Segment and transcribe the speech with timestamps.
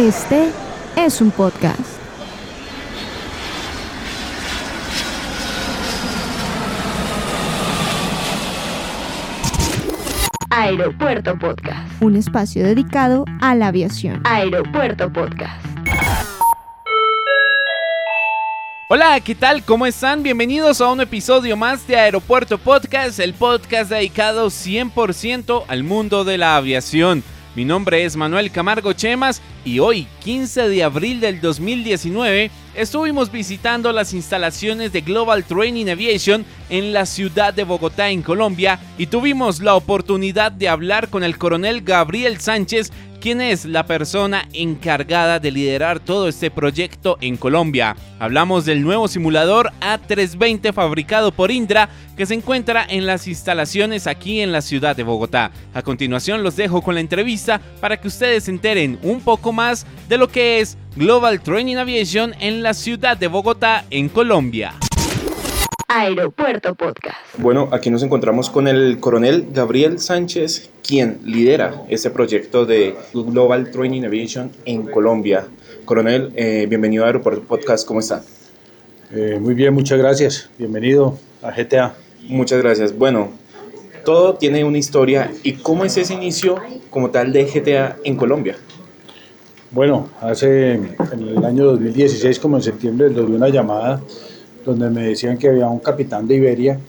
[0.00, 0.50] Este
[0.96, 1.78] es un podcast.
[10.48, 12.00] Aeropuerto Podcast.
[12.00, 14.22] Un espacio dedicado a la aviación.
[14.24, 15.62] Aeropuerto Podcast.
[18.88, 19.62] Hola, ¿qué tal?
[19.64, 20.22] ¿Cómo están?
[20.22, 26.38] Bienvenidos a un episodio más de Aeropuerto Podcast, el podcast dedicado 100% al mundo de
[26.38, 27.22] la aviación.
[27.56, 32.48] Mi nombre es Manuel Camargo Chemas y hoy, 15 de abril del 2019,
[32.80, 38.80] estuvimos visitando las instalaciones de Global Training Aviation en la ciudad de Bogotá, en Colombia,
[38.96, 42.90] y tuvimos la oportunidad de hablar con el coronel Gabriel Sánchez,
[43.20, 47.96] quien es la persona encargada de liderar todo este proyecto en Colombia.
[48.18, 54.40] Hablamos del nuevo simulador A320 fabricado por Indra que se encuentra en las instalaciones aquí
[54.40, 55.50] en la ciudad de Bogotá.
[55.74, 59.86] A continuación los dejo con la entrevista para que ustedes se enteren un poco más
[60.08, 64.74] de lo que es Global Training Aviation en la ciudad de Bogotá, en Colombia.
[65.86, 67.16] Aeropuerto Podcast.
[67.38, 73.70] Bueno, aquí nos encontramos con el coronel Gabriel Sánchez, quien lidera este proyecto de Global
[73.70, 75.46] Training Aviation en Colombia.
[75.84, 78.24] Coronel, eh, bienvenido a Aeropuerto Podcast, ¿cómo está?
[79.12, 80.50] Eh, muy bien, muchas gracias.
[80.58, 81.94] Bienvenido a GTA.
[82.22, 82.96] Muchas gracias.
[82.96, 83.30] Bueno,
[84.04, 85.30] todo tiene una historia.
[85.44, 86.56] ¿Y cómo es ese inicio
[86.90, 88.56] como tal de GTA en Colombia?
[89.72, 90.96] Bueno, hace en
[91.28, 94.00] el año 2016, como en septiembre, le di una llamada
[94.66, 96.80] donde me decían que había un capitán de Iberia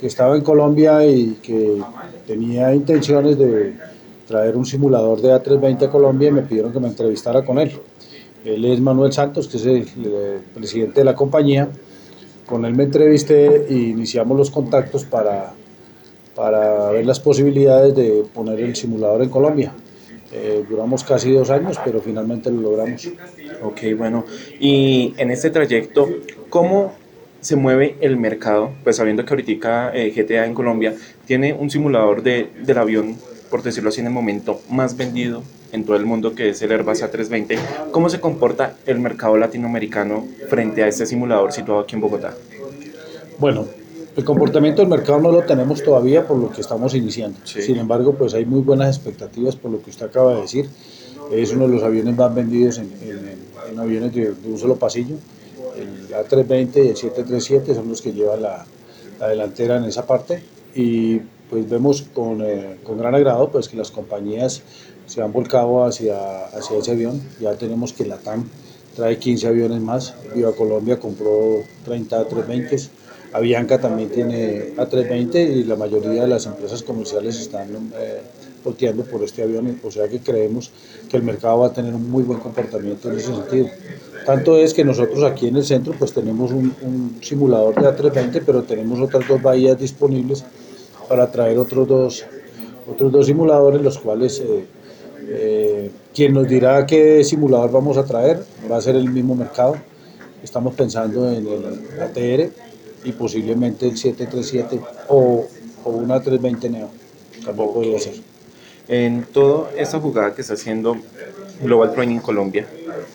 [0.00, 1.80] que estaba en Colombia y que
[2.26, 3.74] tenía intenciones de
[4.26, 7.70] traer un simulador de A320 a Colombia y me pidieron que me entrevistara con él.
[8.44, 11.68] Él es Manuel Santos, que es el, el presidente de la compañía.
[12.46, 15.52] Con él me entrevisté e iniciamos los contactos para,
[16.34, 19.72] para ver las posibilidades de poner el simulador en Colombia.
[20.32, 23.08] Eh, duramos casi dos años, pero finalmente lo logramos.
[23.62, 24.24] Ok, bueno.
[24.58, 26.08] Y en este trayecto,
[26.48, 26.94] ¿cómo
[27.40, 28.70] se mueve el mercado?
[28.82, 30.94] Pues sabiendo que ahorita eh, GTA en Colombia
[31.26, 33.16] tiene un simulador de, del avión,
[33.50, 36.72] por decirlo así, en el momento más vendido en todo el mundo, que es el
[36.72, 37.58] Airbus A320.
[37.90, 42.34] ¿Cómo se comporta el mercado latinoamericano frente a este simulador situado aquí en Bogotá?
[43.38, 43.66] Bueno,
[44.16, 47.38] el comportamiento del mercado no lo tenemos todavía por lo que estamos iniciando.
[47.44, 47.62] Sí.
[47.62, 50.68] Sin embargo, pues hay muy buenas expectativas por lo que usted acaba de decir.
[51.32, 54.76] Es uno de los aviones más vendidos en, en- en aviones de, de un solo
[54.76, 55.16] pasillo.
[55.76, 58.64] El A320 y el 737 son los que llevan la,
[59.18, 60.42] la delantera en esa parte.
[60.74, 61.20] Y
[61.50, 64.62] pues vemos con, eh, con gran agrado pues que las compañías
[65.06, 67.20] se han volcado hacia, hacia ese avión.
[67.40, 68.44] Ya tenemos que la TAM
[68.94, 70.14] trae 15 aviones más.
[70.34, 72.90] Viva Colombia compró 30 A320s.
[73.34, 77.68] Avianca también tiene A320 y la mayoría de las empresas comerciales están
[77.98, 78.20] eh,
[78.62, 80.70] volteando por este avión, o sea que creemos
[81.10, 83.66] que el mercado va a tener un muy buen comportamiento en ese sentido.
[84.24, 88.62] Tanto es que nosotros aquí en el centro pues tenemos un, simulador de A320, pero
[88.62, 90.44] tenemos otras dos bahías disponibles
[91.08, 92.24] para traer otros dos,
[92.88, 94.64] otros dos simuladores, los cuales eh,
[95.22, 99.74] eh, quien nos dirá qué simulador vamos a traer va a ser el mismo mercado.
[100.40, 102.63] Estamos pensando en el ATR
[103.04, 105.46] y posiblemente el 737 o,
[105.84, 106.90] o una 320 Neo.
[107.44, 108.14] También podría ser.
[108.88, 110.96] En toda esta jugada que está haciendo
[111.62, 112.66] Global Training Colombia,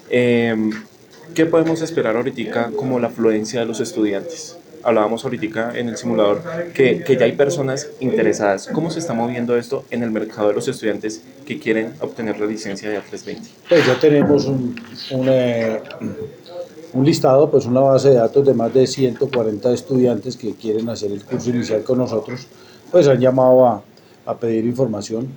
[0.09, 0.55] eh,
[1.33, 4.57] ¿qué podemos esperar ahorita como la afluencia de los estudiantes?
[4.81, 6.41] Hablábamos ahorita en el simulador
[6.73, 8.69] que, que ya hay personas interesadas.
[8.71, 12.45] ¿Cómo se está moviendo esto en el mercado de los estudiantes que quieren obtener la
[12.45, 13.41] licencia de A320?
[13.67, 14.75] Pues ya tenemos un,
[15.11, 15.81] un, eh,
[16.94, 21.11] un listado, pues una base de datos de más de 140 estudiantes que quieren hacer
[21.11, 22.47] el curso inicial con nosotros,
[22.91, 23.83] pues han llamado a,
[24.25, 25.27] a pedir información.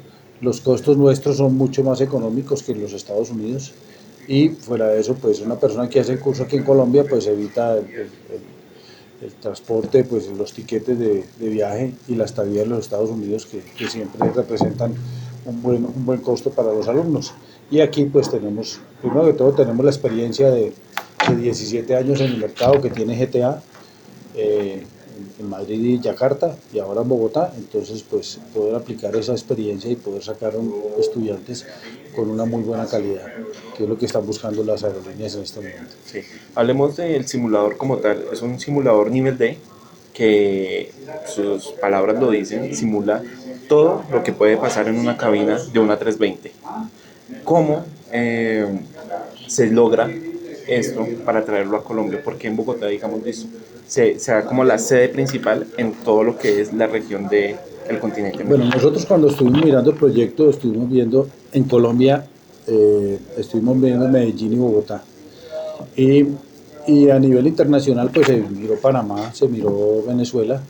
[0.41, 3.73] Los costos nuestros son mucho más económicos que en los Estados Unidos
[4.27, 7.27] y fuera de eso, pues una persona que hace el curso aquí en Colombia, pues
[7.27, 8.09] evita el, el-
[9.41, 13.61] transporte, pues los tiquetes de, de viaje y la estadía en los Estados Unidos que,
[13.61, 14.95] que siempre representan
[15.47, 17.33] un buen, un buen costo para los alumnos.
[17.71, 20.73] Y aquí pues tenemos, primero que todo tenemos la experiencia de,
[21.29, 23.63] de 17 años en el mercado que tiene GTA
[24.35, 24.85] eh,
[25.39, 29.97] en, Madrid y Yakarta y ahora en Bogotá, entonces pues poder aplicar esa experiencia y
[29.97, 30.53] poder sacar
[30.99, 31.67] estudiantes
[32.15, 33.27] con una muy buena calidad,
[33.77, 35.95] que es lo que están buscando las aerolíneas en este momento.
[36.07, 36.21] Sí.
[36.55, 38.25] Hablemos del simulador como tal.
[38.33, 39.59] Es un simulador nivel D
[40.15, 40.93] que
[41.27, 43.23] sus palabras lo dicen, simula
[43.69, 46.53] todo lo que puede pasar en una cabina de una 320.
[47.45, 48.67] ¿Cómo eh,
[49.47, 50.11] se logra
[50.67, 52.21] esto para traerlo a Colombia?
[52.23, 53.49] Porque en Bogotá, digamos, listo,
[53.87, 57.59] se, da como la sede principal en todo lo que es la región del
[58.01, 58.45] continente.
[58.45, 62.27] Bueno, nosotros cuando estuvimos mirando el proyecto estuvimos viendo en Colombia
[62.67, 65.03] eh, estuvimos viendo Medellín y Bogotá.
[65.97, 66.27] Y,
[66.87, 70.63] y a nivel internacional, pues se miró Panamá, se miró Venezuela,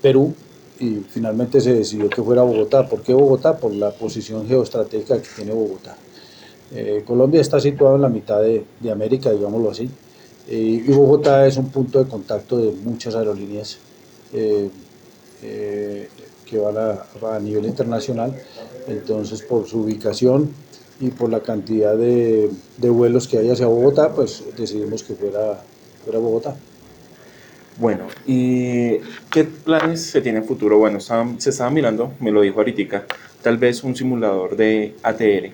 [0.00, 0.34] Perú,
[0.78, 2.88] y finalmente se decidió que fuera Bogotá.
[2.88, 3.56] ¿Por qué Bogotá?
[3.56, 5.96] Por la posición geoestratégica que tiene Bogotá.
[6.74, 9.90] Eh, Colombia está situado en la mitad de, de América, digámoslo así,
[10.48, 13.78] eh, y Bogotá es un punto de contacto de muchas aerolíneas
[14.32, 14.70] eh,
[16.46, 18.34] que van a, a nivel internacional.
[18.88, 20.50] Entonces, por su ubicación
[21.00, 25.62] y por la cantidad de, de vuelos que hay hacia Bogotá, pues decidimos que fuera,
[26.04, 26.56] fuera Bogotá.
[27.78, 28.98] Bueno, ¿y
[29.30, 30.78] qué planes se tiene en futuro?
[30.78, 33.06] Bueno, se estaba mirando, me lo dijo ahorita,
[33.42, 35.50] tal vez un simulador de ATR,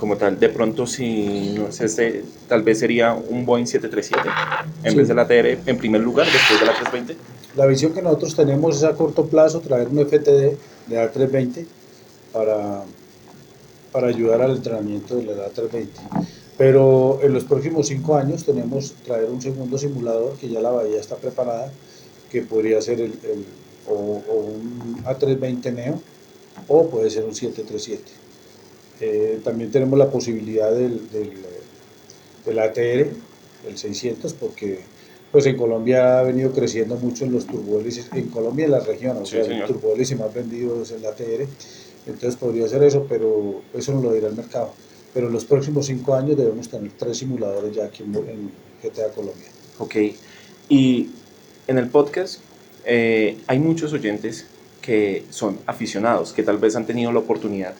[0.00, 0.40] como tal.
[0.40, 4.28] De pronto, si no es este, tal vez sería un Boeing 737
[4.82, 4.96] en Sí.
[4.96, 7.16] vez del ATR en primer lugar, después de la 320.
[7.56, 10.56] La visión que nosotros tenemos es a corto plazo traer un FTD
[10.86, 11.66] de A320
[12.32, 12.82] para,
[13.92, 15.86] para ayudar al entrenamiento del A320.
[16.56, 20.98] Pero en los próximos cinco años tenemos traer un segundo simulador que ya la bahía
[21.00, 21.70] está preparada,
[22.30, 23.44] que podría ser el, el-
[23.88, 23.94] o,
[24.28, 26.00] o un A320 Neo
[26.68, 28.19] o puede ser un 737.
[29.00, 31.32] Eh, también tenemos la posibilidad del, del,
[32.44, 33.08] del ATR,
[33.68, 34.80] el 600, porque
[35.32, 38.80] pues en Colombia ha venido creciendo mucho en los turbohélices, en Colombia y en la
[38.80, 39.66] región, o Sí, sea, el señor.
[39.68, 41.46] turbohélice más vendido es el ATR,
[42.06, 44.72] entonces podría ser eso, pero eso no lo dirá el mercado.
[45.14, 48.50] Pero en los próximos cinco años debemos tener tres simuladores ya aquí en, en
[48.82, 49.46] GTA Colombia.
[49.78, 49.96] Ok,
[50.68, 51.10] y
[51.66, 52.40] en el podcast
[52.84, 54.46] eh, hay muchos oyentes
[54.82, 57.74] que son aficionados, que tal vez han tenido la oportunidad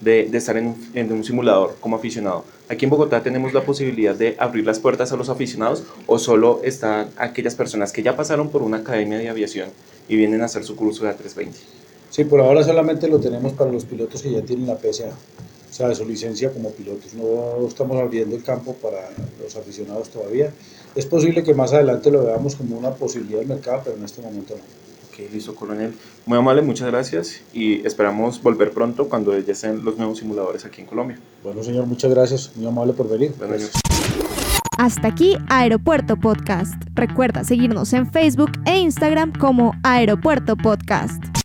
[0.00, 2.44] de, de estar en en un simulador como aficionado.
[2.68, 6.60] Aquí en Bogotá tenemos la posibilidad de abrir las puertas a los aficionados o solo
[6.64, 9.70] están aquellas personas que ya pasaron por una academia de aviación
[10.08, 11.52] y vienen a hacer su curso de A320.
[12.10, 15.72] Sí, por ahora solamente lo tenemos para los pilotos que ya tienen la PSA, o
[15.72, 17.14] sea, su licencia como pilotos.
[17.14, 19.10] No estamos abriendo el campo para
[19.42, 20.52] los aficionados todavía.
[20.94, 24.22] Es posible que más adelante lo veamos como una posibilidad del mercado, pero en este
[24.22, 24.87] momento no.
[25.18, 25.94] Ok, listo, coronel.
[26.26, 30.80] Muy amable, muchas gracias y esperamos volver pronto cuando ya estén los nuevos simuladores aquí
[30.82, 31.18] en Colombia.
[31.42, 32.52] Bueno, señor, muchas gracias.
[32.54, 33.32] Muy amable por venir.
[33.36, 33.80] Bueno, Gracias.
[34.78, 36.74] Hasta aquí Aeropuerto Podcast.
[36.94, 41.37] Recuerda seguirnos en Facebook e Instagram como Aeropuerto Podcast.